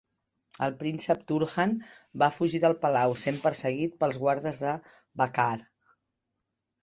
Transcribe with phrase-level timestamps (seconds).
[0.67, 1.73] El príncep Turhan
[2.23, 4.71] va fugir del palau, sent perseguit pels guardes de
[5.23, 5.55] Bakaar.